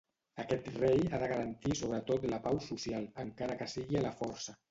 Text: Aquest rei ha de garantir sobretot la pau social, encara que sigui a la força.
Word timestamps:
Aquest 0.43 0.69
rei 0.75 1.03
ha 1.09 1.19
de 1.23 1.27
garantir 1.33 1.75
sobretot 1.81 2.25
la 2.33 2.41
pau 2.47 2.59
social, 2.71 3.05
encara 3.27 3.59
que 3.63 3.71
sigui 3.77 4.01
a 4.01 4.05
la 4.09 4.17
força. 4.23 4.59